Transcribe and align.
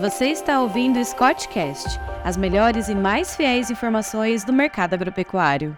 Você 0.00 0.26
está 0.26 0.60
ouvindo 0.60 0.98
o 0.98 1.04
Scottcast, 1.04 1.98
as 2.22 2.36
melhores 2.36 2.88
e 2.88 2.94
mais 2.94 3.34
fiéis 3.34 3.70
informações 3.70 4.44
do 4.44 4.52
mercado 4.52 4.92
agropecuário. 4.92 5.76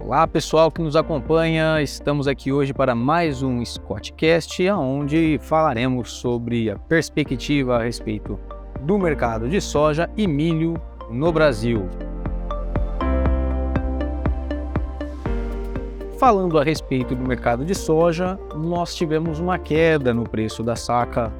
Olá 0.00 0.26
pessoal 0.26 0.72
que 0.72 0.82
nos 0.82 0.96
acompanha, 0.96 1.80
estamos 1.80 2.26
aqui 2.26 2.50
hoje 2.50 2.74
para 2.74 2.96
mais 2.96 3.44
um 3.44 3.64
Scottcast, 3.64 4.68
onde 4.70 5.38
falaremos 5.40 6.10
sobre 6.12 6.68
a 6.68 6.76
perspectiva 6.76 7.76
a 7.76 7.84
respeito 7.84 8.40
do 8.80 8.98
mercado 8.98 9.48
de 9.48 9.60
soja 9.60 10.10
e 10.16 10.26
milho 10.26 10.74
no 11.08 11.30
Brasil. 11.30 11.88
Falando 16.18 16.56
a 16.56 16.62
respeito 16.62 17.16
do 17.16 17.26
mercado 17.26 17.64
de 17.64 17.74
soja, 17.74 18.38
nós 18.54 18.94
tivemos 18.94 19.40
uma 19.40 19.58
queda 19.58 20.14
no 20.14 20.22
preço 20.22 20.62
da 20.62 20.76
saca, 20.76 21.32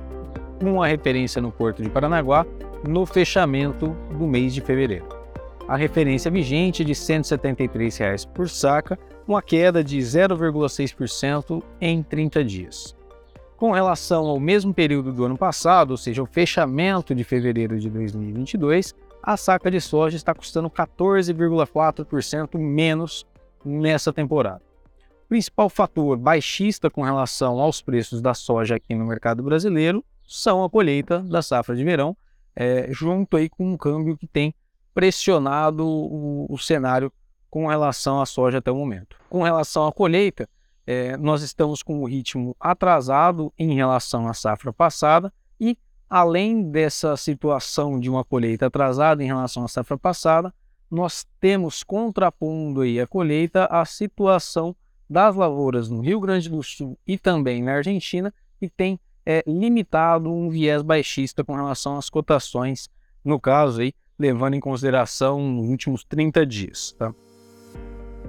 com 0.62 0.80
a 0.80 0.86
referência 0.86 1.42
no 1.42 1.50
Porto 1.50 1.82
de 1.82 1.90
Paranaguá, 1.90 2.46
no 2.86 3.04
fechamento 3.04 3.88
do 4.16 4.28
mês 4.28 4.54
de 4.54 4.60
fevereiro. 4.60 5.08
A 5.66 5.76
referência 5.76 6.30
vigente 6.30 6.82
é 6.82 6.84
de 6.84 6.94
173 6.94 7.96
reais 7.96 8.24
por 8.24 8.48
saca, 8.48 8.96
uma 9.26 9.42
queda 9.42 9.82
de 9.82 9.98
0,6% 9.98 11.60
em 11.80 12.00
30 12.00 12.44
dias. 12.44 12.96
Com 13.56 13.72
relação 13.72 14.26
ao 14.26 14.38
mesmo 14.38 14.72
período 14.72 15.12
do 15.12 15.24
ano 15.24 15.36
passado, 15.36 15.90
ou 15.90 15.96
seja, 15.96 16.22
o 16.22 16.26
fechamento 16.26 17.12
de 17.12 17.24
fevereiro 17.24 17.76
de 17.80 17.90
2022, 17.90 18.94
a 19.20 19.36
saca 19.36 19.68
de 19.68 19.80
soja 19.80 20.16
está 20.16 20.32
custando 20.32 20.70
14,4% 20.70 22.56
menos 22.56 23.26
nessa 23.64 24.12
temporada 24.12 24.62
principal 25.28 25.70
fator 25.70 26.18
baixista 26.18 26.90
com 26.90 27.00
relação 27.00 27.58
aos 27.58 27.80
preços 27.80 28.20
da 28.20 28.34
soja 28.34 28.74
aqui 28.74 28.94
no 28.94 29.06
mercado 29.06 29.42
brasileiro 29.42 30.04
são 30.32 30.64
a 30.64 30.70
colheita 30.70 31.20
da 31.20 31.42
safra 31.42 31.76
de 31.76 31.84
verão, 31.84 32.16
é, 32.56 32.88
junto 32.90 33.36
aí 33.36 33.50
com 33.50 33.72
um 33.72 33.76
câmbio 33.76 34.16
que 34.16 34.26
tem 34.26 34.54
pressionado 34.94 35.86
o, 35.86 36.46
o, 36.48 36.58
cenário 36.58 37.12
com 37.50 37.66
relação 37.66 38.20
à 38.20 38.26
soja 38.26 38.58
até 38.58 38.70
o 38.70 38.76
momento. 38.76 39.16
Com 39.28 39.42
relação 39.42 39.86
à 39.86 39.92
colheita, 39.92 40.48
é, 40.86 41.16
nós 41.18 41.42
estamos 41.42 41.82
com 41.82 42.00
o 42.00 42.06
ritmo 42.06 42.56
atrasado 42.58 43.52
em 43.58 43.74
relação 43.74 44.26
à 44.26 44.32
safra 44.32 44.72
passada 44.72 45.32
e, 45.60 45.76
além 46.08 46.70
dessa 46.70 47.14
situação 47.16 48.00
de 48.00 48.08
uma 48.08 48.24
colheita 48.24 48.66
atrasada 48.66 49.22
em 49.22 49.26
relação 49.26 49.64
à 49.64 49.68
safra 49.68 49.98
passada, 49.98 50.52
nós 50.90 51.26
temos 51.40 51.82
contrapondo 51.82 52.80
aí 52.80 53.00
a 53.00 53.06
colheita 53.06 53.66
a 53.66 53.84
situação 53.84 54.74
das 55.08 55.34
lavouras 55.34 55.90
no 55.90 56.00
Rio 56.00 56.20
Grande 56.20 56.48
do 56.48 56.62
Sul 56.62 56.98
e 57.06 57.18
também 57.18 57.62
na 57.62 57.74
Argentina 57.74 58.32
e 58.60 58.68
tem 58.68 58.98
é, 59.24 59.42
limitado 59.46 60.32
um 60.32 60.48
viés 60.48 60.82
baixista 60.82 61.44
com 61.44 61.54
relação 61.54 61.96
às 61.96 62.10
cotações, 62.10 62.88
no 63.24 63.40
caso 63.40 63.80
aí, 63.80 63.92
levando 64.18 64.54
em 64.54 64.60
consideração 64.60 65.60
os 65.60 65.68
últimos 65.68 66.04
30 66.04 66.46
dias. 66.46 66.94
Tá? 66.98 67.14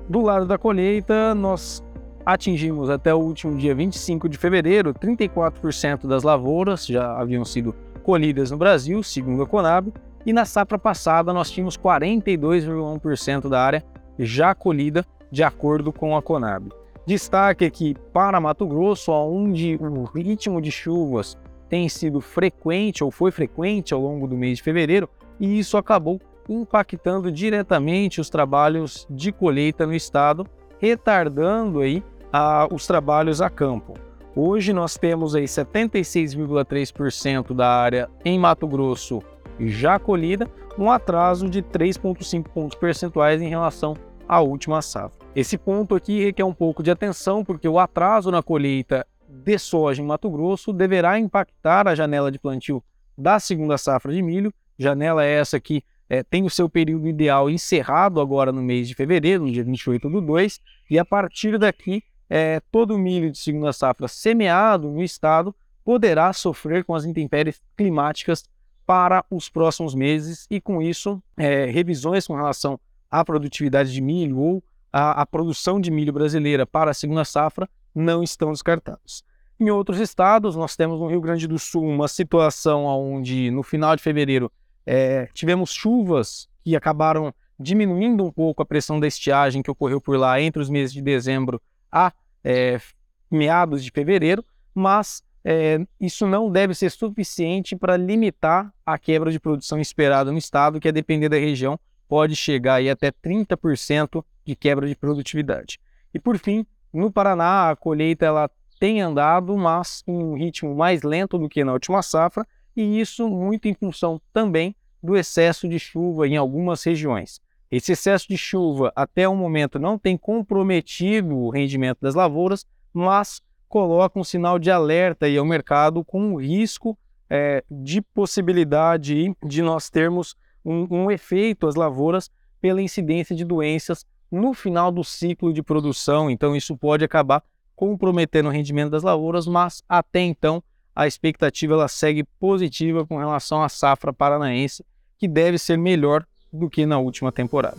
Do 0.07 0.21
lado 0.21 0.45
da 0.45 0.57
colheita, 0.57 1.33
nós 1.33 1.83
atingimos 2.25 2.89
até 2.89 3.13
o 3.13 3.19
último 3.19 3.57
dia 3.57 3.75
25 3.75 4.29
de 4.29 4.37
fevereiro 4.37 4.93
34% 4.93 6.07
das 6.07 6.23
lavouras 6.23 6.85
já 6.85 7.17
haviam 7.17 7.43
sido 7.43 7.75
colhidas 8.01 8.51
no 8.51 8.57
Brasil, 8.57 9.01
segundo 9.03 9.43
a 9.43 9.47
Conab, 9.47 9.93
e 10.25 10.31
na 10.31 10.45
safra 10.45 10.77
passada 10.77 11.33
nós 11.33 11.51
tínhamos 11.51 11.77
42,1% 11.77 13.49
da 13.49 13.61
área 13.61 13.83
já 14.17 14.53
colhida 14.53 15.05
de 15.31 15.43
acordo 15.43 15.91
com 15.91 16.15
a 16.15 16.21
Conab. 16.21 16.69
Destaque 17.05 17.65
aqui 17.65 17.97
para 18.13 18.39
Mato 18.39 18.65
Grosso, 18.65 19.11
onde 19.11 19.75
o 19.75 20.05
ritmo 20.05 20.61
de 20.61 20.71
chuvas 20.71 21.37
tem 21.67 21.89
sido 21.89 22.21
frequente 22.21 23.03
ou 23.03 23.11
foi 23.11 23.29
frequente 23.29 23.93
ao 23.93 23.99
longo 23.99 24.25
do 24.25 24.37
mês 24.37 24.59
de 24.59 24.63
fevereiro, 24.63 25.09
e 25.37 25.59
isso 25.59 25.75
acabou 25.75 26.21
impactando 26.47 27.29
diretamente 27.29 28.21
os 28.21 28.29
trabalhos 28.29 29.05
de 29.09 29.33
colheita 29.33 29.85
no 29.85 29.93
estado, 29.93 30.47
retardando 30.79 31.81
aí 31.81 32.01
a, 32.31 32.69
os 32.71 32.87
trabalhos 32.87 33.41
a 33.41 33.49
campo. 33.49 33.95
Hoje 34.33 34.71
nós 34.71 34.97
temos 34.97 35.35
aí 35.35 35.43
76,3% 35.43 37.53
da 37.53 37.69
área 37.69 38.09
em 38.23 38.39
Mato 38.39 38.65
Grosso 38.65 39.21
já 39.59 39.99
colhida, 39.99 40.49
um 40.77 40.89
atraso 40.89 41.49
de 41.49 41.61
3,5 41.61 42.47
pontos 42.47 42.77
percentuais 42.77 43.41
em 43.41 43.49
relação 43.49 43.93
à 44.27 44.41
última 44.41 44.81
safra. 44.81 45.25
Esse 45.35 45.57
ponto 45.57 45.95
aqui 45.95 46.23
requer 46.23 46.43
um 46.43 46.53
pouco 46.53 46.83
de 46.83 46.91
atenção, 46.91 47.43
porque 47.43 47.67
o 47.67 47.79
atraso 47.79 48.29
na 48.29 48.43
colheita 48.43 49.05
de 49.27 49.57
soja 49.57 50.01
em 50.01 50.05
Mato 50.05 50.29
Grosso 50.29 50.71
deverá 50.71 51.17
impactar 51.19 51.87
a 51.87 51.95
janela 51.95 52.31
de 52.31 52.37
plantio 52.37 52.83
da 53.17 53.39
segunda 53.39 53.77
safra 53.77 54.13
de 54.13 54.21
milho. 54.21 54.53
Janela 54.77 55.23
essa 55.23 55.59
que 55.59 55.83
é, 56.09 56.21
tem 56.21 56.43
o 56.43 56.49
seu 56.49 56.69
período 56.69 57.07
ideal 57.07 57.49
encerrado 57.49 58.21
agora 58.21 58.51
no 58.51 58.61
mês 58.61 58.87
de 58.87 58.93
fevereiro, 58.93 59.45
no 59.45 59.51
dia 59.51 59.63
28 59.63 60.09
do 60.09 60.21
2, 60.21 60.61
e 60.89 60.99
a 60.99 61.05
partir 61.05 61.57
daqui, 61.57 62.03
é, 62.29 62.61
todo 62.71 62.95
o 62.95 62.99
milho 62.99 63.31
de 63.31 63.37
segunda 63.37 63.73
safra 63.73 64.07
semeado 64.07 64.89
no 64.89 65.01
estado 65.01 65.55
poderá 65.83 66.31
sofrer 66.31 66.83
com 66.83 66.95
as 66.95 67.05
intempéries 67.05 67.61
climáticas 67.75 68.45
para 68.85 69.25
os 69.29 69.49
próximos 69.49 69.95
meses 69.95 70.45
e, 70.49 70.59
com 70.59 70.81
isso, 70.81 71.21
é, 71.37 71.65
revisões 71.65 72.27
com 72.27 72.35
relação 72.35 72.79
à 73.13 73.23
produtividade 73.23 73.93
de 73.93 74.01
milho 74.01 74.39
ou 74.39 74.63
a, 74.91 75.21
a 75.21 75.25
produção 75.25 75.79
de 75.79 75.91
milho 75.91 76.11
brasileira 76.11 76.65
para 76.65 76.89
a 76.89 76.93
segunda 76.95 77.23
safra 77.23 77.69
não 77.93 78.23
estão 78.23 78.51
descartados. 78.51 79.23
Em 79.59 79.69
outros 79.69 79.99
estados, 79.99 80.55
nós 80.55 80.75
temos 80.75 80.99
no 80.99 81.07
Rio 81.07 81.21
Grande 81.21 81.47
do 81.47 81.59
Sul 81.59 81.87
uma 81.87 82.07
situação 82.07 82.85
onde 82.85 83.51
no 83.51 83.61
final 83.61 83.95
de 83.95 84.01
fevereiro 84.01 84.51
é, 84.83 85.29
tivemos 85.31 85.71
chuvas 85.71 86.49
que 86.63 86.75
acabaram 86.75 87.31
diminuindo 87.59 88.25
um 88.25 88.31
pouco 88.31 88.63
a 88.63 88.65
pressão 88.65 88.99
da 88.99 89.05
estiagem 89.05 89.61
que 89.61 89.69
ocorreu 89.69 90.01
por 90.01 90.17
lá 90.17 90.41
entre 90.41 90.59
os 90.59 90.67
meses 90.67 90.91
de 90.91 91.01
dezembro 91.03 91.61
a 91.91 92.11
é, 92.43 92.81
meados 93.29 93.83
de 93.83 93.91
fevereiro, 93.91 94.43
mas 94.73 95.23
é, 95.45 95.85
isso 96.01 96.25
não 96.25 96.51
deve 96.51 96.73
ser 96.73 96.89
suficiente 96.89 97.75
para 97.75 97.95
limitar 97.95 98.73
a 98.83 98.97
quebra 98.97 99.31
de 99.31 99.39
produção 99.39 99.79
esperada 99.79 100.31
no 100.31 100.37
estado, 100.39 100.79
que 100.79 100.87
a 100.87 100.91
depender 100.91 101.29
da 101.29 101.37
região 101.37 101.79
pode 102.13 102.35
chegar 102.35 102.75
aí 102.75 102.91
até 102.91 103.11
30% 103.11 104.23
de 104.45 104.55
quebra 104.55 104.87
de 104.87 104.95
produtividade. 104.95 105.79
E 106.13 106.19
por 106.19 106.37
fim, 106.37 106.63
no 106.93 107.11
Paraná, 107.11 107.71
a 107.71 107.75
colheita 107.75 108.23
ela 108.23 108.51
tem 108.79 109.01
andado, 109.01 109.57
mas 109.57 110.03
em 110.05 110.15
um 110.15 110.35
ritmo 110.35 110.75
mais 110.75 111.01
lento 111.01 111.39
do 111.39 111.49
que 111.49 111.63
na 111.63 111.73
última 111.73 112.03
safra, 112.03 112.45
e 112.75 112.99
isso 112.99 113.27
muito 113.27 113.67
em 113.67 113.73
função 113.73 114.21
também 114.31 114.75
do 115.01 115.17
excesso 115.17 115.67
de 115.67 115.79
chuva 115.79 116.27
em 116.27 116.37
algumas 116.37 116.83
regiões. 116.83 117.41
Esse 117.71 117.93
excesso 117.93 118.27
de 118.27 118.37
chuva 118.37 118.93
até 118.95 119.27
o 119.27 119.35
momento 119.35 119.79
não 119.79 119.97
tem 119.97 120.15
comprometido 120.15 121.35
o 121.35 121.49
rendimento 121.49 121.97
das 121.99 122.13
lavouras, 122.13 122.63
mas 122.93 123.41
coloca 123.67 124.19
um 124.19 124.23
sinal 124.23 124.59
de 124.59 124.69
alerta 124.69 125.25
aí 125.25 125.35
ao 125.35 125.45
mercado 125.45 126.05
com 126.05 126.35
o 126.35 126.39
risco 126.39 126.95
é, 127.27 127.63
de 127.71 128.03
possibilidade 128.03 129.35
de 129.43 129.61
nós 129.63 129.89
termos 129.89 130.35
um, 130.63 130.87
um 130.89 131.11
efeito 131.11 131.67
às 131.67 131.75
lavouras 131.75 132.29
pela 132.61 132.81
incidência 132.81 133.35
de 133.35 133.43
doenças 133.43 134.05
no 134.31 134.53
final 134.53 134.91
do 134.91 135.03
ciclo 135.03 135.53
de 135.53 135.61
produção, 135.61 136.29
então 136.29 136.55
isso 136.55 136.75
pode 136.75 137.05
acabar 137.05 137.43
comprometendo 137.75 138.47
o 138.47 138.51
rendimento 138.51 138.91
das 138.91 139.03
lavouras, 139.03 139.45
mas 139.45 139.83
até 139.87 140.21
então 140.21 140.63
a 140.95 141.07
expectativa 141.07 141.73
ela 141.73 141.87
segue 141.87 142.23
positiva 142.39 143.05
com 143.05 143.17
relação 143.17 143.61
à 143.61 143.69
safra 143.69 144.13
paranaense, 144.13 144.85
que 145.17 145.27
deve 145.27 145.57
ser 145.57 145.77
melhor 145.77 146.25
do 146.51 146.69
que 146.69 146.85
na 146.85 146.99
última 146.99 147.31
temporada. 147.31 147.77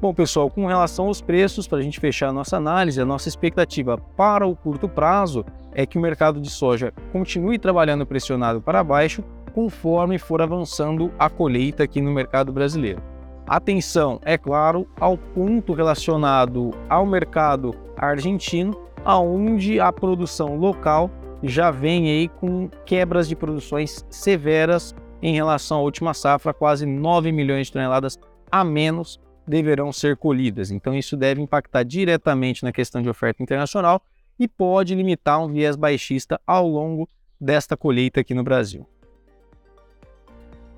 Bom, 0.00 0.14
pessoal, 0.14 0.50
com 0.50 0.66
relação 0.66 1.06
aos 1.06 1.20
preços, 1.20 1.68
para 1.68 1.78
a 1.78 1.82
gente 1.82 2.00
fechar 2.00 2.28
a 2.28 2.32
nossa 2.32 2.56
análise, 2.56 3.00
a 3.00 3.04
nossa 3.04 3.28
expectativa 3.28 3.98
para 4.16 4.46
o 4.46 4.56
curto 4.56 4.88
prazo 4.88 5.44
é 5.72 5.84
que 5.84 5.98
o 5.98 6.00
mercado 6.00 6.40
de 6.40 6.48
soja 6.48 6.92
continue 7.12 7.58
trabalhando 7.58 8.06
pressionado 8.06 8.62
para 8.62 8.82
baixo 8.82 9.22
conforme 9.50 10.18
for 10.18 10.40
avançando 10.40 11.12
a 11.18 11.28
colheita 11.28 11.82
aqui 11.84 12.00
no 12.00 12.10
mercado 12.10 12.52
brasileiro. 12.52 13.02
Atenção, 13.46 14.20
é 14.24 14.38
claro, 14.38 14.86
ao 14.98 15.18
ponto 15.18 15.72
relacionado 15.72 16.70
ao 16.88 17.04
mercado 17.04 17.74
argentino, 17.96 18.80
aonde 19.04 19.80
a 19.80 19.92
produção 19.92 20.56
local 20.56 21.10
já 21.42 21.70
vem 21.70 22.08
aí 22.08 22.28
com 22.28 22.68
quebras 22.84 23.28
de 23.28 23.34
produções 23.34 24.04
severas 24.08 24.94
em 25.22 25.34
relação 25.34 25.78
à 25.78 25.82
última 25.82 26.14
safra, 26.14 26.54
quase 26.54 26.86
9 26.86 27.32
milhões 27.32 27.66
de 27.66 27.72
toneladas 27.72 28.18
a 28.50 28.62
menos 28.62 29.20
deverão 29.46 29.92
ser 29.92 30.16
colhidas. 30.16 30.70
Então 30.70 30.94
isso 30.94 31.16
deve 31.16 31.40
impactar 31.40 31.82
diretamente 31.82 32.62
na 32.62 32.72
questão 32.72 33.02
de 33.02 33.08
oferta 33.08 33.42
internacional 33.42 34.02
e 34.38 34.46
pode 34.46 34.94
limitar 34.94 35.42
um 35.42 35.48
viés 35.48 35.76
baixista 35.76 36.40
ao 36.46 36.68
longo 36.68 37.08
desta 37.40 37.76
colheita 37.76 38.20
aqui 38.20 38.32
no 38.32 38.44
Brasil. 38.44 38.86